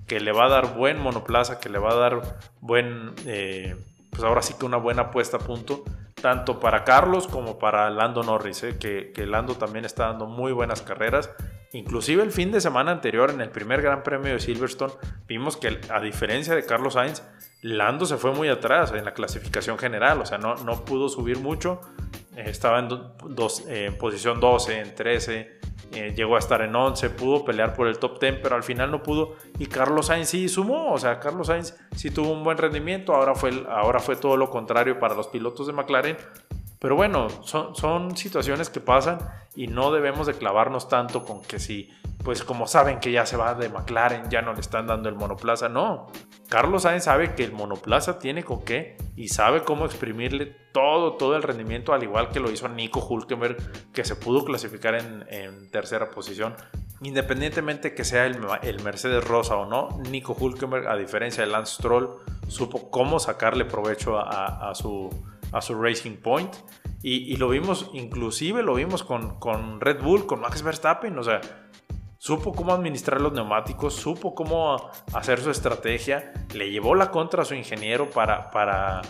que 0.06 0.20
le 0.20 0.32
va 0.32 0.46
a 0.46 0.48
dar 0.48 0.74
buen 0.74 0.98
monoplaza, 0.98 1.60
que 1.60 1.68
le 1.68 1.78
va 1.78 1.92
a 1.92 1.96
dar 1.96 2.38
buen, 2.62 3.12
eh, 3.26 3.76
pues 4.08 4.22
ahora 4.22 4.40
sí 4.40 4.54
que 4.58 4.64
una 4.64 4.78
buena 4.78 5.10
puesta 5.10 5.36
a 5.36 5.40
punto, 5.40 5.84
tanto 6.20 6.60
para 6.60 6.84
Carlos 6.84 7.26
como 7.26 7.58
para 7.58 7.90
Lando 7.90 8.22
Norris, 8.22 8.62
eh, 8.64 8.78
que, 8.78 9.12
que 9.12 9.26
Lando 9.26 9.54
también 9.56 9.84
está 9.84 10.06
dando 10.06 10.26
muy 10.26 10.52
buenas 10.52 10.82
carreras. 10.82 11.30
Inclusive 11.72 12.22
el 12.22 12.32
fin 12.32 12.50
de 12.50 12.60
semana 12.60 12.90
anterior, 12.90 13.30
en 13.30 13.40
el 13.40 13.50
primer 13.50 13.80
Gran 13.80 14.02
Premio 14.02 14.32
de 14.32 14.40
Silverstone, 14.40 14.92
vimos 15.28 15.56
que 15.56 15.80
a 15.88 16.00
diferencia 16.00 16.54
de 16.54 16.64
Carlos 16.64 16.94
Sainz, 16.94 17.22
Lando 17.62 18.06
se 18.06 18.16
fue 18.16 18.32
muy 18.32 18.48
atrás 18.48 18.92
en 18.92 19.04
la 19.04 19.12
clasificación 19.12 19.78
general, 19.78 20.20
o 20.20 20.26
sea, 20.26 20.38
no, 20.38 20.54
no 20.56 20.84
pudo 20.84 21.08
subir 21.08 21.38
mucho, 21.38 21.80
eh, 22.34 22.44
estaba 22.46 22.78
en, 22.78 22.88
dos, 22.88 23.66
en 23.68 23.96
posición 23.98 24.40
12, 24.40 24.80
en 24.80 24.94
13, 24.94 25.60
eh, 25.92 26.14
llegó 26.16 26.36
a 26.36 26.38
estar 26.38 26.62
en 26.62 26.74
11, 26.74 27.10
pudo 27.10 27.44
pelear 27.44 27.74
por 27.74 27.86
el 27.88 27.98
top 27.98 28.20
10, 28.20 28.40
pero 28.42 28.54
al 28.54 28.62
final 28.62 28.90
no 28.90 29.02
pudo. 29.02 29.36
Y 29.58 29.66
Carlos 29.66 30.06
Sainz 30.06 30.28
sí 30.28 30.48
sumó, 30.48 30.92
o 30.92 30.98
sea, 30.98 31.18
Carlos 31.18 31.48
Sainz 31.48 31.76
sí 31.96 32.10
tuvo 32.10 32.32
un 32.32 32.44
buen 32.44 32.58
rendimiento, 32.58 33.14
ahora 33.14 33.34
fue, 33.34 33.50
ahora 33.68 33.98
fue 33.98 34.16
todo 34.16 34.36
lo 34.36 34.50
contrario 34.50 34.98
para 34.98 35.14
los 35.14 35.28
pilotos 35.28 35.66
de 35.66 35.72
McLaren. 35.72 36.16
Pero 36.80 36.96
bueno, 36.96 37.28
son, 37.42 37.76
son 37.76 38.16
situaciones 38.16 38.70
que 38.70 38.80
pasan 38.80 39.18
y 39.54 39.66
no 39.66 39.92
debemos 39.92 40.26
de 40.26 40.34
clavarnos 40.34 40.88
tanto 40.88 41.24
con 41.24 41.42
que 41.42 41.58
si, 41.58 41.90
pues 42.24 42.42
como 42.42 42.66
saben 42.66 43.00
que 43.00 43.12
ya 43.12 43.26
se 43.26 43.36
va 43.36 43.54
de 43.54 43.68
McLaren, 43.68 44.30
ya 44.30 44.40
no 44.40 44.54
le 44.54 44.60
están 44.60 44.86
dando 44.86 45.08
el 45.08 45.14
monoplaza, 45.14 45.68
no. 45.68 46.06
Carlos 46.48 46.82
Sainz 46.82 47.04
sabe 47.04 47.34
que 47.34 47.44
el 47.44 47.52
monoplaza 47.52 48.18
tiene 48.18 48.42
con 48.44 48.64
qué 48.64 48.96
y 49.14 49.28
sabe 49.28 49.62
cómo 49.62 49.84
exprimirle 49.84 50.46
todo, 50.72 51.14
todo 51.14 51.36
el 51.36 51.42
rendimiento, 51.42 51.92
al 51.92 52.02
igual 52.02 52.30
que 52.30 52.40
lo 52.40 52.50
hizo 52.50 52.68
Nico 52.68 53.06
Hulkenberg, 53.06 53.56
que 53.92 54.04
se 54.04 54.16
pudo 54.16 54.44
clasificar 54.44 54.94
en, 54.94 55.70
tercera 55.70 56.10
posición. 56.10 56.54
Independientemente 57.02 57.94
que 57.94 58.04
sea 58.04 58.26
el, 58.26 58.38
el, 58.62 58.82
Mercedes 58.82 59.22
Rosa 59.24 59.56
o 59.56 59.66
no, 59.66 60.00
Nico 60.10 60.36
Hulkenberg, 60.38 60.88
a 60.88 60.96
diferencia 60.96 61.44
de 61.44 61.50
Lance 61.50 61.74
Stroll, 61.74 62.16
supo 62.48 62.90
cómo 62.90 63.20
sacarle 63.20 63.64
provecho 63.64 64.18
a, 64.18 64.74
su, 64.74 65.08
a 65.52 65.60
su 65.60 65.80
Racing 65.80 66.16
Point. 66.16 66.54
Y, 67.02 67.32
y, 67.32 67.36
lo 67.36 67.48
vimos, 67.48 67.90
inclusive 67.94 68.62
lo 68.62 68.74
vimos 68.74 69.02
con, 69.02 69.38
con 69.38 69.80
Red 69.80 70.02
Bull, 70.02 70.26
con 70.26 70.40
Max 70.40 70.62
Verstappen. 70.62 71.18
O 71.18 71.22
sea, 71.22 71.40
supo 72.20 72.52
cómo 72.52 72.72
administrar 72.74 73.20
los 73.20 73.32
neumáticos, 73.32 73.94
supo 73.94 74.34
cómo 74.34 74.90
hacer 75.14 75.40
su 75.40 75.50
estrategia, 75.50 76.32
le 76.54 76.70
llevó 76.70 76.94
la 76.94 77.10
contra 77.10 77.42
a 77.42 77.44
su 77.46 77.54
ingeniero 77.54 78.10
para, 78.10 78.50
para, 78.50 79.00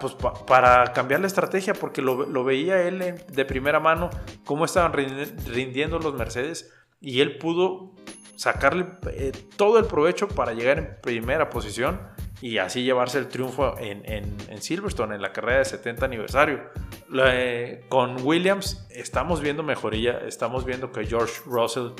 pues, 0.00 0.16
para, 0.46 0.92
cambiar 0.94 1.20
la 1.20 1.26
estrategia, 1.26 1.74
porque 1.74 2.00
lo, 2.00 2.44
veía 2.44 2.82
él 2.88 3.22
de 3.28 3.44
primera 3.44 3.78
mano, 3.78 4.08
cómo 4.46 4.64
estaban 4.64 4.94
rindiendo 4.94 5.98
los 5.98 6.14
Mercedes, 6.14 6.72
y 6.98 7.20
él 7.20 7.36
pudo 7.36 7.94
sacarle 8.36 8.86
eh, 9.12 9.32
todo 9.58 9.78
el 9.78 9.84
provecho 9.84 10.26
para 10.26 10.54
llegar 10.54 10.78
en 10.78 10.96
primera 11.02 11.50
posición 11.50 12.00
y 12.40 12.58
así 12.58 12.82
llevarse 12.82 13.18
el 13.18 13.28
triunfo 13.28 13.76
en, 13.78 14.02
en, 14.06 14.62
Silverstone, 14.62 15.14
en 15.14 15.22
la 15.22 15.32
carrera 15.32 15.58
de 15.58 15.64
70 15.66 16.04
aniversario. 16.04 16.60
Eh, 17.14 17.84
con 17.88 18.22
Williams 18.22 18.86
estamos 18.90 19.40
viendo 19.40 19.62
mejoría, 19.62 20.18
estamos 20.26 20.64
viendo 20.64 20.92
que 20.92 21.04
George 21.04 21.42
Russell 21.46 21.90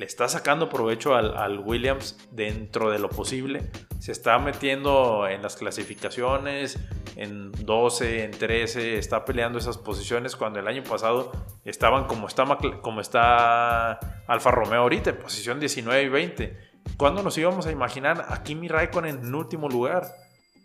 le 0.00 0.06
está 0.06 0.28
sacando 0.28 0.70
provecho 0.70 1.14
al, 1.14 1.58
Williams 1.58 2.16
dentro 2.30 2.90
de 2.90 2.98
lo 2.98 3.10
posible. 3.10 3.70
Se 3.98 4.12
está 4.12 4.38
metiendo 4.38 5.28
en 5.28 5.42
las 5.42 5.56
clasificaciones, 5.56 6.78
en 7.16 7.52
12, 7.52 8.24
en 8.24 8.30
13, 8.30 8.96
está 8.96 9.26
peleando 9.26 9.58
esas 9.58 9.76
posiciones 9.76 10.36
cuando 10.36 10.58
el 10.58 10.68
año 10.68 10.82
pasado 10.84 11.32
estaban 11.66 12.06
como 12.06 12.28
está, 12.28 12.46
como 12.80 13.02
está 13.02 13.98
Alfa 14.26 14.50
Romeo 14.50 14.80
ahorita, 14.80 15.10
en 15.10 15.18
posición 15.18 15.60
19 15.60 16.02
y 16.02 16.08
20. 16.08 16.69
¿Cuándo 17.00 17.22
nos 17.22 17.38
íbamos 17.38 17.64
a 17.64 17.72
imaginar 17.72 18.26
a 18.28 18.42
Kimi 18.42 18.68
Raikkonen 18.68 19.20
en 19.24 19.34
último 19.34 19.70
lugar? 19.70 20.14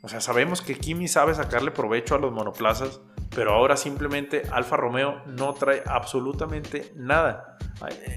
O 0.02 0.10
sea, 0.10 0.20
sabemos 0.20 0.62
que 0.62 0.78
Kimi 0.78 1.08
sabe 1.08 1.34
sacarle 1.34 1.72
provecho 1.72 2.14
a 2.14 2.20
los 2.20 2.34
monoplazas, 2.34 3.00
pero 3.34 3.54
ahora 3.54 3.78
simplemente 3.78 4.42
Alfa 4.52 4.76
Romeo 4.76 5.22
no 5.28 5.54
trae 5.54 5.82
absolutamente 5.86 6.92
nada. 6.94 7.58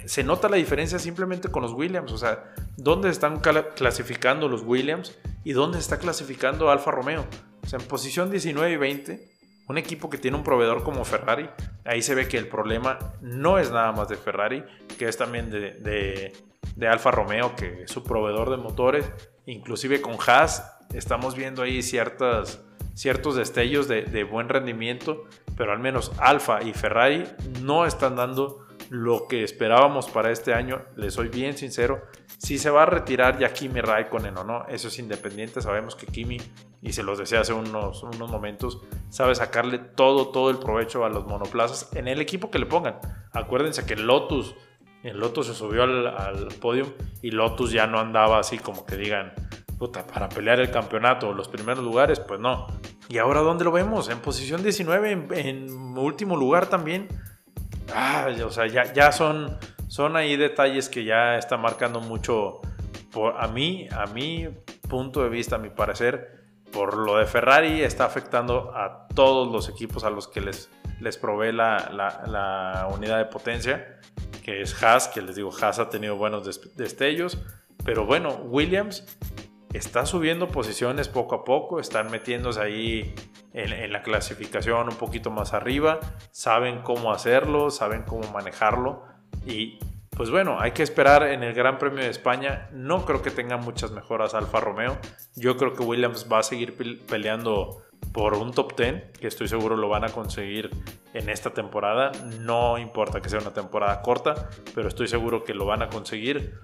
Se 0.06 0.24
nota 0.24 0.48
la 0.48 0.56
diferencia 0.56 0.98
simplemente 0.98 1.48
con 1.48 1.62
los 1.62 1.72
Williams. 1.74 2.10
O 2.10 2.18
sea, 2.18 2.42
¿dónde 2.76 3.08
están 3.08 3.38
clasificando 3.38 4.48
los 4.48 4.62
Williams 4.62 5.16
y 5.44 5.52
dónde 5.52 5.78
está 5.78 6.00
clasificando 6.00 6.72
Alfa 6.72 6.90
Romeo? 6.90 7.24
O 7.62 7.68
sea, 7.68 7.78
en 7.78 7.86
posición 7.86 8.32
19 8.32 8.72
y 8.72 8.76
20, 8.76 9.30
un 9.68 9.78
equipo 9.78 10.10
que 10.10 10.18
tiene 10.18 10.36
un 10.36 10.42
proveedor 10.42 10.82
como 10.82 11.04
Ferrari, 11.04 11.48
ahí 11.84 12.02
se 12.02 12.16
ve 12.16 12.26
que 12.26 12.38
el 12.38 12.48
problema 12.48 12.98
no 13.20 13.60
es 13.60 13.70
nada 13.70 13.92
más 13.92 14.08
de 14.08 14.16
Ferrari, 14.16 14.64
que 14.98 15.06
es 15.06 15.16
también 15.16 15.50
de, 15.50 15.74
de, 15.74 16.32
Alfa 16.86 17.10
Romeo, 17.10 17.56
que 17.56 17.82
es 17.82 17.90
su 17.90 18.04
proveedor 18.04 18.50
de 18.50 18.58
motores. 18.58 19.10
Inclusive 19.46 20.00
con 20.00 20.16
Haas 20.24 20.78
estamos 20.94 21.34
viendo 21.34 21.62
ahí 21.62 21.82
ciertas, 21.82 22.62
ciertos 22.94 23.34
destellos 23.34 23.88
de, 23.88 24.02
de 24.02 24.22
buen 24.22 24.48
rendimiento, 24.48 25.24
pero 25.56 25.72
al 25.72 25.80
menos 25.80 26.12
Alfa 26.18 26.62
y 26.62 26.72
Ferrari 26.74 27.24
no 27.62 27.86
están 27.86 28.14
dando 28.14 28.68
lo 28.90 29.26
que 29.28 29.44
esperábamos 29.44 30.08
para 30.08 30.30
este 30.30 30.54
año, 30.54 30.82
le 30.96 31.10
soy 31.10 31.28
bien 31.28 31.56
sincero, 31.56 32.02
si 32.38 32.58
se 32.58 32.70
va 32.70 32.84
a 32.84 32.86
retirar 32.86 33.38
ya 33.38 33.52
Kimi 33.52 33.80
Raikkonen 33.80 34.36
o 34.38 34.44
no, 34.44 34.64
eso 34.68 34.88
es 34.88 34.98
independiente, 34.98 35.60
sabemos 35.60 35.94
que 35.94 36.06
Kimi, 36.06 36.38
y 36.80 36.92
se 36.92 37.02
los 37.02 37.18
decía 37.18 37.40
hace 37.40 37.52
unos, 37.52 38.02
unos 38.02 38.30
momentos, 38.30 38.80
sabe 39.10 39.34
sacarle 39.34 39.78
todo, 39.78 40.28
todo 40.28 40.50
el 40.50 40.58
provecho 40.58 41.04
a 41.04 41.10
los 41.10 41.26
monoplazas 41.26 41.94
en 41.94 42.08
el 42.08 42.20
equipo 42.20 42.50
que 42.50 42.58
le 42.58 42.66
pongan. 42.66 42.98
Acuérdense 43.32 43.84
que 43.84 43.96
Lotus, 43.96 44.54
en 45.02 45.18
Lotus 45.18 45.46
se 45.46 45.54
subió 45.54 45.84
al, 45.84 46.06
al 46.06 46.48
podio 46.60 46.94
y 47.22 47.30
Lotus 47.30 47.72
ya 47.72 47.86
no 47.86 47.98
andaba 48.00 48.38
así 48.38 48.58
como 48.58 48.84
que 48.84 48.96
digan, 48.96 49.32
puta, 49.78 50.06
para 50.06 50.28
pelear 50.28 50.60
el 50.60 50.70
campeonato, 50.70 51.32
los 51.32 51.48
primeros 51.48 51.84
lugares, 51.84 52.20
pues 52.20 52.40
no. 52.40 52.66
¿Y 53.08 53.18
ahora 53.18 53.40
dónde 53.40 53.64
lo 53.64 53.72
vemos? 53.72 54.10
En 54.10 54.18
posición 54.18 54.62
19, 54.62 55.28
en, 55.30 55.70
último 55.96 56.36
lugar 56.36 56.66
también 56.66 57.08
ah, 57.94 58.28
o 58.44 58.50
sea, 58.50 58.66
ya, 58.66 59.12
son, 59.12 59.56
son 59.88 60.16
ahí 60.16 60.36
detalles 60.36 60.88
que 60.88 61.04
ya 61.04 61.36
están 61.36 61.60
marcando 61.60 62.00
mucho, 62.00 62.60
a 63.36 63.48
mí, 63.48 63.88
a 63.90 64.06
mi 64.06 64.48
punto 64.88 65.22
de 65.22 65.28
vista, 65.28 65.56
a 65.56 65.58
mi 65.58 65.70
parecer, 65.70 66.38
por 66.72 66.96
lo 66.96 67.16
de 67.16 67.26
Ferrari 67.26 67.82
está 67.82 68.04
afectando 68.04 68.72
a 68.74 69.08
todos 69.14 69.50
los 69.50 69.68
equipos 69.68 70.04
a 70.04 70.10
los 70.10 70.28
que 70.28 70.40
les, 70.40 70.70
les 71.00 71.16
provee 71.16 71.52
la, 71.52 72.88
unidad 72.94 73.18
de 73.18 73.24
potencia, 73.24 74.00
que 74.48 74.62
es 74.62 74.82
Haas, 74.82 75.08
que 75.08 75.20
les 75.20 75.36
digo, 75.36 75.52
Haas 75.60 75.78
ha 75.78 75.90
tenido 75.90 76.16
buenos 76.16 76.42
destellos, 76.74 77.36
pero 77.84 78.06
bueno, 78.06 78.36
Williams 78.44 79.04
está 79.74 80.06
subiendo 80.06 80.48
posiciones 80.48 81.06
poco 81.06 81.34
a 81.34 81.44
poco, 81.44 81.80
están 81.80 82.10
metiéndose 82.10 82.58
ahí 82.58 83.14
en, 83.52 83.92
la 83.92 84.02
clasificación 84.02 84.88
un 84.88 84.94
poquito 84.94 85.30
más 85.30 85.52
arriba, 85.52 86.00
saben 86.30 86.80
cómo 86.80 87.12
hacerlo, 87.12 87.70
saben 87.70 88.04
cómo 88.04 88.26
manejarlo 88.32 89.02
y 89.44 89.80
pues 90.16 90.30
bueno, 90.30 90.58
hay 90.58 90.70
que 90.70 90.82
esperar 90.82 91.24
en 91.24 91.42
el 91.42 91.52
Gran 91.52 91.78
Premio 91.78 92.02
de 92.02 92.10
España. 92.10 92.70
No 92.72 93.04
creo 93.04 93.22
que 93.22 93.30
tenga 93.30 93.56
muchas 93.56 93.92
mejoras 93.92 94.34
Alfa 94.34 94.58
Romeo. 94.58 94.98
Yo 95.36 95.56
creo 95.56 95.74
que 95.74 95.84
Williams 95.84 96.26
va 96.32 96.40
a 96.40 96.42
seguir 96.42 96.74
peleando 97.06 97.84
por 98.12 98.34
un 98.34 98.52
top 98.52 98.76
10, 98.76 99.18
que 99.18 99.26
estoy 99.26 99.48
seguro 99.48 99.76
lo 99.76 99.88
van 99.88 100.04
a 100.04 100.08
conseguir 100.08 100.70
en 101.14 101.28
esta 101.28 101.50
temporada. 101.50 102.12
No 102.40 102.78
importa 102.78 103.20
que 103.20 103.28
sea 103.28 103.40
una 103.40 103.52
temporada 103.52 104.02
corta, 104.02 104.48
pero 104.74 104.88
estoy 104.88 105.08
seguro 105.08 105.44
que 105.44 105.54
lo 105.54 105.66
van 105.66 105.82
a 105.82 105.88
conseguir. 105.88 106.54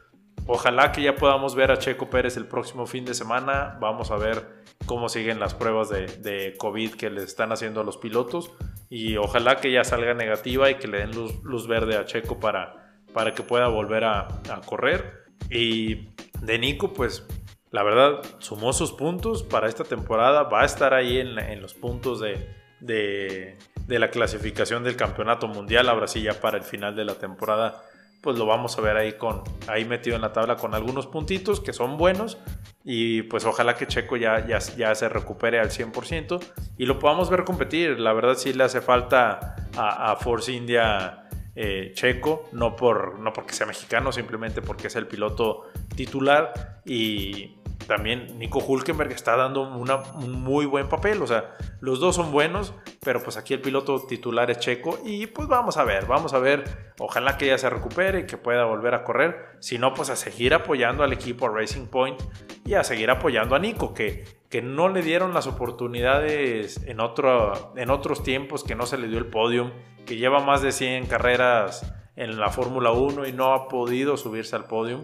ojalá 0.46 0.92
que 0.92 1.02
ya 1.02 1.16
podamos 1.16 1.54
ver 1.54 1.70
a 1.70 1.78
Checo 1.78 2.10
Pérez 2.10 2.36
el 2.36 2.46
próximo 2.46 2.86
fin 2.86 3.04
de 3.04 3.14
semana. 3.14 3.78
Vamos 3.80 4.10
a 4.10 4.16
ver 4.16 4.64
cómo 4.86 5.08
siguen 5.08 5.40
las 5.40 5.54
pruebas 5.54 5.88
de, 5.88 6.54
COVID 6.58 6.94
que 6.94 7.10
le 7.10 7.22
están 7.22 7.52
haciendo 7.52 7.80
a 7.80 7.84
los 7.84 7.96
pilotos. 7.96 8.50
Y 8.90 9.16
ojalá 9.16 9.56
que 9.56 9.72
ya 9.72 9.84
salga 9.84 10.14
negativa 10.14 10.70
y 10.70 10.76
que 10.76 10.88
le 10.88 10.98
den 10.98 11.12
luz, 11.12 11.66
verde 11.66 11.96
a 11.96 12.04
Checo 12.04 12.38
para, 12.38 12.94
para 13.12 13.34
que 13.34 13.42
pueda 13.42 13.68
volver 13.68 14.04
a, 14.04 14.28
correr. 14.66 15.24
Y 15.50 16.08
de 16.40 16.58
Nico, 16.58 16.92
pues 16.92 17.26
la 17.74 17.82
verdad, 17.82 18.22
sumó 18.38 18.72
sus 18.72 18.92
puntos 18.92 19.42
para 19.42 19.66
esta 19.66 19.82
temporada. 19.82 20.44
Va 20.44 20.62
a 20.62 20.64
estar 20.64 20.94
ahí 20.94 21.18
en, 21.18 21.60
los 21.60 21.74
puntos 21.74 22.20
de, 22.20 22.48
de, 22.78 23.58
la 23.98 24.12
clasificación 24.12 24.84
del 24.84 24.94
campeonato 24.94 25.48
mundial. 25.48 25.88
Ahora 25.88 26.06
sí, 26.06 26.22
ya 26.22 26.34
para 26.40 26.56
el 26.56 26.62
final 26.62 26.94
de 26.94 27.04
la 27.04 27.16
temporada 27.16 27.82
pues 28.20 28.38
lo 28.38 28.46
vamos 28.46 28.78
a 28.78 28.80
ver 28.80 28.96
ahí, 28.96 29.14
con, 29.14 29.42
ahí 29.66 29.84
metido 29.84 30.14
en 30.14 30.22
la 30.22 30.32
tabla 30.32 30.56
con 30.56 30.72
algunos 30.72 31.06
puntitos 31.08 31.60
que 31.60 31.74
son 31.74 31.98
buenos 31.98 32.38
y 32.82 33.22
pues 33.22 33.44
ojalá 33.44 33.74
que 33.74 33.86
Checo 33.86 34.16
ya, 34.16 34.46
ya, 34.46 34.60
ya 34.60 34.94
se 34.94 35.08
recupere 35.10 35.58
al 35.58 35.70
100% 35.70 36.40
y 36.78 36.86
lo 36.86 37.00
podamos 37.00 37.28
ver 37.28 37.42
competir. 37.42 37.98
La 37.98 38.12
verdad 38.12 38.36
sí 38.36 38.52
le 38.52 38.62
hace 38.62 38.80
falta 38.80 39.56
a, 39.76 40.14
Force 40.14 40.52
India 40.52 41.26
eh, 41.56 41.90
Checo, 41.92 42.48
no, 42.52 42.76
por, 42.76 43.18
no 43.18 43.32
porque 43.32 43.52
sea 43.52 43.66
mexicano, 43.66 44.12
simplemente 44.12 44.62
porque 44.62 44.86
es 44.86 44.94
el 44.94 45.08
piloto 45.08 45.64
titular 45.96 46.80
y 46.86 47.56
también 47.86 48.38
Nico 48.38 48.60
Hulkenberg 48.60 49.12
está 49.12 49.36
dando 49.36 49.62
un 49.62 50.32
muy 50.42 50.66
buen 50.66 50.88
papel. 50.88 51.22
O 51.22 51.26
sea, 51.26 51.56
los 51.80 52.00
dos 52.00 52.16
son 52.16 52.32
buenos, 52.32 52.74
pero 53.02 53.22
pues 53.22 53.36
aquí 53.36 53.54
el 53.54 53.60
piloto 53.60 54.00
titular 54.06 54.50
es 54.50 54.58
Checo. 54.58 54.98
Y 55.04 55.26
pues 55.26 55.48
vamos 55.48 55.76
a 55.76 55.84
ver, 55.84 56.06
vamos 56.06 56.32
a 56.32 56.38
ver. 56.38 56.92
Ojalá 56.98 57.36
que 57.36 57.46
ya 57.46 57.58
se 57.58 57.68
recupere 57.68 58.20
y 58.20 58.26
que 58.26 58.36
pueda 58.36 58.64
volver 58.64 58.94
a 58.94 59.04
correr. 59.04 59.56
Si 59.60 59.78
no, 59.78 59.94
pues 59.94 60.10
a 60.10 60.16
seguir 60.16 60.54
apoyando 60.54 61.04
al 61.04 61.12
equipo 61.12 61.48
Racing 61.48 61.86
Point 61.86 62.20
y 62.64 62.74
a 62.74 62.84
seguir 62.84 63.10
apoyando 63.10 63.54
a 63.54 63.58
Nico, 63.58 63.92
que, 63.92 64.24
que 64.48 64.62
no 64.62 64.88
le 64.88 65.02
dieron 65.02 65.34
las 65.34 65.46
oportunidades 65.46 66.82
en, 66.86 67.00
otro, 67.00 67.72
en 67.76 67.90
otros 67.90 68.22
tiempos, 68.22 68.64
que 68.64 68.74
no 68.74 68.86
se 68.86 68.98
le 68.98 69.08
dio 69.08 69.18
el 69.18 69.26
podium, 69.26 69.72
que 70.06 70.16
lleva 70.16 70.40
más 70.40 70.62
de 70.62 70.72
100 70.72 71.06
carreras 71.06 71.92
en 72.16 72.38
la 72.38 72.48
Fórmula 72.48 72.92
1 72.92 73.26
y 73.26 73.32
no 73.32 73.52
ha 73.52 73.68
podido 73.68 74.16
subirse 74.16 74.54
al 74.54 74.66
podium 74.66 75.02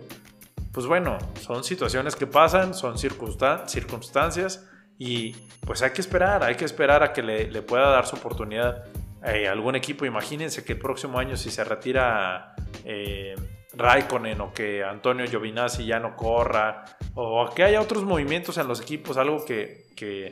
pues 0.73 0.87
bueno, 0.87 1.19
son 1.41 1.65
situaciones 1.65 2.15
que 2.15 2.27
pasan, 2.27 2.75
son 2.75 2.97
circunstancias 2.99 4.69
y 4.99 5.33
pues 5.67 5.83
hay 5.83 5.91
que 5.91 6.01
esperar, 6.01 6.45
hay 6.45 6.55
que 6.55 6.65
esperar 6.65 7.03
a 7.03 7.13
que 7.13 7.23
le, 7.23 7.63
pueda 7.63 7.89
dar 7.89 8.07
su 8.07 8.17
oportunidad 8.17 8.85
eh, 9.25 9.49
algún 9.49 9.75
equipo. 9.75 10.05
Imagínense 10.05 10.65
que 10.65 10.75
el 10.75 10.79
próximo 10.79 11.19
año 11.19 11.37
si 11.37 11.51
se 11.51 11.65
retira 11.65 12.55
eh, 12.85 13.35
Raikkonen 13.73 14.41
o 14.41 14.53
que 14.53 14.85
Antonio 14.85 15.27
Giovinazzi 15.27 15.87
ya 15.87 15.99
no 15.99 16.17
corra 16.17 16.85
o 17.15 17.49
que 17.55 17.65
haya 17.65 17.81
otros 17.81 18.05
movimientos 18.05 18.59
en 18.59 18.69
los 18.69 18.81
equipos, 18.81 19.17
algo 19.17 19.45
que, 19.45 19.87
que 19.97 20.31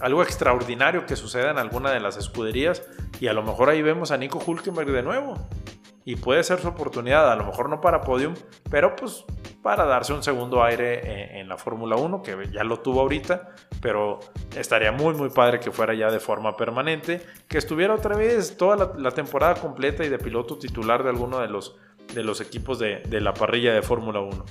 algo 0.00 0.22
extraordinario 0.22 1.06
que 1.06 1.16
suceda 1.16 1.50
en 1.50 1.58
alguna 1.58 1.92
de 1.92 2.00
las 2.00 2.16
escuderías 2.16 2.82
y 3.20 3.28
a 3.28 3.32
lo 3.32 3.42
mejor 3.42 3.70
ahí 3.70 3.82
vemos 3.82 4.10
a 4.10 4.16
Nico 4.16 4.42
Hulkenberg 4.44 4.90
de 4.90 5.02
nuevo 5.02 5.48
y 6.04 6.16
puede 6.16 6.42
ser 6.42 6.60
su 6.60 6.68
oportunidad, 6.68 7.30
a 7.30 7.36
lo 7.36 7.44
mejor 7.44 7.68
no 7.68 7.80
para 7.80 8.00
podium, 8.00 8.34
pero 8.70 8.96
pues 8.96 9.24
para 9.62 9.84
darse 9.84 10.12
un 10.12 10.22
segundo 10.22 10.62
aire 10.64 11.38
en, 11.38 11.48
la 11.48 11.56
Fórmula 11.56 11.96
1, 11.96 12.22
que 12.22 12.48
ya 12.50 12.64
lo 12.64 12.80
tuvo 12.80 13.00
ahorita, 13.02 13.54
pero 13.80 14.18
estaría 14.56 14.90
muy 14.90 15.14
muy 15.14 15.30
padre 15.30 15.60
que 15.60 15.70
fuera 15.70 15.94
ya 15.94 16.10
de 16.10 16.18
forma 16.18 16.56
permanente, 16.56 17.22
que 17.46 17.58
estuviera 17.58 17.94
otra 17.94 18.16
vez 18.16 18.56
toda 18.56 18.92
la, 18.96 19.10
temporada 19.12 19.54
completa 19.54 20.04
y 20.04 20.08
de 20.08 20.18
piloto 20.18 20.58
titular 20.58 21.04
de 21.04 21.10
alguno 21.10 21.38
de 21.38 21.48
los, 21.48 21.76
de 22.14 22.24
los 22.24 22.40
equipos 22.40 22.78
de, 22.78 23.02
la 23.20 23.34
parrilla 23.34 23.72
de 23.72 23.82
Fórmula 23.82 24.20
1. 24.20 24.44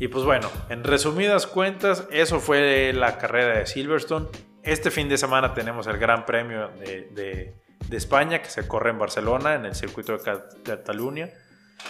Y 0.00 0.08
pues 0.08 0.24
bueno, 0.24 0.48
en 0.68 0.84
resumidas 0.84 1.46
cuentas, 1.46 2.06
eso 2.10 2.40
fue 2.40 2.92
la 2.92 3.18
carrera 3.18 3.58
de 3.58 3.66
Silverstone. 3.66 4.26
Este 4.62 4.90
fin 4.90 5.08
de 5.08 5.16
semana 5.16 5.54
tenemos 5.54 5.86
el 5.86 5.98
Gran 5.98 6.26
Premio 6.26 6.68
de 6.78 7.08
de 7.12 7.67
España 7.90 8.42
que 8.42 8.50
se 8.50 8.66
corre 8.66 8.90
en 8.90 8.98
Barcelona, 8.98 9.54
en 9.54 9.64
el 9.64 9.74
circuito 9.74 10.16
de 10.16 10.40
Cataluña. 10.64 11.30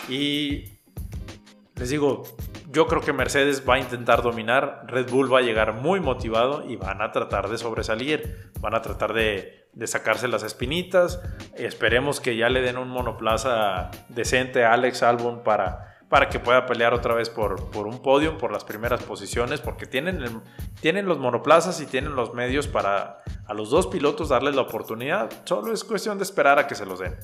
Y 0.08 0.78
les 1.76 1.90
digo, 1.90 2.22
yo 2.70 2.86
creo 2.86 3.00
que 3.00 3.12
Mercedes 3.12 3.62
va 3.68 3.74
a 3.74 3.78
intentar 3.78 4.22
dominar, 4.22 4.84
Red 4.86 5.10
Bull 5.10 5.32
va 5.32 5.38
a 5.38 5.42
llegar 5.42 5.74
muy 5.74 6.00
motivado 6.00 6.68
y 6.68 6.76
van 6.76 7.00
a 7.02 7.12
tratar 7.12 7.48
de 7.48 7.58
sobresalir, 7.58 8.50
van 8.60 8.74
a 8.74 8.82
tratar 8.82 9.14
de, 9.14 9.68
de 9.72 9.86
sacarse 9.86 10.28
las 10.28 10.42
espinitas. 10.42 11.20
Esperemos 11.56 12.20
que 12.20 12.36
ya 12.36 12.48
le 12.48 12.60
den 12.60 12.76
un 12.76 12.88
monoplaza 12.88 13.90
decente 14.08 14.64
a 14.64 14.72
Alex 14.72 15.02
Albon 15.02 15.42
para 15.42 15.97
para 16.08 16.28
que 16.28 16.38
pueda 16.38 16.66
pelear 16.66 16.94
otra 16.94 17.14
vez 17.14 17.28
por, 17.28 17.70
por 17.70 17.86
un 17.86 18.00
podio, 18.00 18.38
por 18.38 18.50
las 18.52 18.64
primeras 18.64 19.02
posiciones, 19.02 19.60
porque 19.60 19.86
tienen, 19.86 20.40
tienen 20.80 21.06
los 21.06 21.18
monoplazas 21.18 21.80
y 21.80 21.86
tienen 21.86 22.14
los 22.14 22.34
medios 22.34 22.66
para 22.66 23.22
a 23.46 23.54
los 23.54 23.70
dos 23.70 23.86
pilotos 23.86 24.28
darles 24.28 24.54
la 24.54 24.62
oportunidad. 24.62 25.30
Solo 25.44 25.72
es 25.72 25.82
cuestión 25.84 26.18
de 26.18 26.24
esperar 26.24 26.58
a 26.58 26.66
que 26.66 26.74
se 26.74 26.84
los 26.84 26.98
den. 26.98 27.16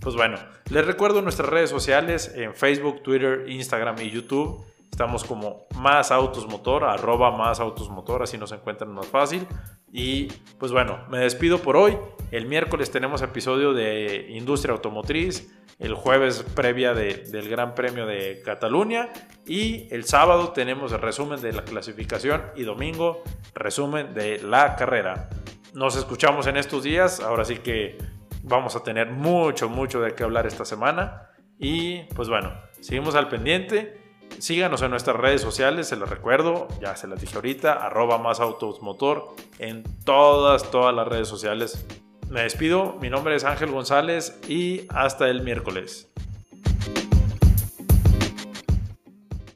Pues 0.00 0.14
bueno, 0.14 0.38
les 0.70 0.86
recuerdo 0.86 1.22
nuestras 1.22 1.48
redes 1.48 1.70
sociales 1.70 2.32
en 2.34 2.54
Facebook, 2.54 3.02
Twitter, 3.02 3.48
Instagram 3.48 3.96
y 4.00 4.10
YouTube. 4.10 4.64
Estamos 4.92 5.24
como 5.24 5.66
más 5.74 6.12
autos 6.12 6.46
motor, 6.46 6.84
arroba 6.84 7.36
más 7.36 7.58
autos 7.58 7.90
motor, 7.90 8.22
así 8.22 8.38
nos 8.38 8.52
encuentran 8.52 8.92
más 8.92 9.06
fácil. 9.06 9.48
Y 9.90 10.26
pues 10.58 10.70
bueno, 10.70 11.00
me 11.10 11.18
despido 11.18 11.58
por 11.58 11.76
hoy. 11.76 11.98
El 12.30 12.46
miércoles 12.46 12.92
tenemos 12.92 13.22
episodio 13.22 13.72
de 13.72 14.26
Industria 14.30 14.74
Automotriz 14.74 15.50
el 15.82 15.94
jueves 15.94 16.44
previa 16.54 16.94
del 16.94 17.48
Gran 17.48 17.74
Premio 17.74 18.06
de 18.06 18.40
Cataluña 18.44 19.08
y 19.44 19.92
el 19.92 20.04
sábado 20.04 20.52
tenemos 20.52 20.92
el 20.92 21.00
resumen 21.00 21.40
de 21.40 21.52
la 21.52 21.64
clasificación 21.64 22.42
y 22.54 22.62
domingo 22.62 23.24
resumen 23.52 24.14
de 24.14 24.40
la 24.42 24.76
carrera. 24.76 25.28
Nos 25.74 25.96
escuchamos 25.96 26.46
en 26.46 26.56
estos 26.56 26.84
días, 26.84 27.18
ahora 27.18 27.44
sí 27.44 27.56
que 27.56 27.98
vamos 28.44 28.76
a 28.76 28.84
tener 28.84 29.10
mucho, 29.10 29.68
mucho 29.68 30.00
de 30.00 30.14
qué 30.14 30.22
hablar 30.22 30.46
esta 30.46 30.64
semana 30.64 31.30
y 31.58 32.02
pues 32.14 32.28
bueno, 32.28 32.52
seguimos 32.80 33.16
al 33.16 33.28
pendiente. 33.28 34.01
Síganos 34.38 34.82
en 34.82 34.90
nuestras 34.90 35.16
redes 35.16 35.40
sociales, 35.40 35.88
se 35.88 35.96
los 35.96 36.08
recuerdo, 36.08 36.68
ya 36.80 36.96
se 36.96 37.06
las 37.06 37.20
dije 37.20 37.36
ahorita, 37.36 37.72
arroba 37.72 38.18
más 38.18 38.40
autos 38.40 38.82
motor 38.82 39.34
en 39.58 39.84
todas, 40.04 40.70
todas 40.70 40.94
las 40.94 41.06
redes 41.06 41.28
sociales 41.28 41.86
me 42.32 42.40
despido, 42.40 42.96
mi 42.98 43.10
nombre 43.10 43.36
es 43.36 43.44
Ángel 43.44 43.70
González 43.70 44.40
y 44.48 44.86
hasta 44.88 45.28
el 45.28 45.42
miércoles. 45.42 46.10